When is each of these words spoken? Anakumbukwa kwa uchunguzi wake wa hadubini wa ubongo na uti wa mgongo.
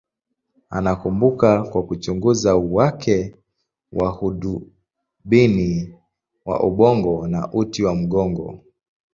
Anakumbukwa 0.69 1.63
kwa 1.69 1.83
uchunguzi 1.83 2.47
wake 2.47 3.35
wa 3.91 4.11
hadubini 4.17 5.95
wa 6.45 6.63
ubongo 6.63 7.27
na 7.27 7.49
uti 7.53 7.83
wa 7.83 7.95
mgongo. 7.95 8.61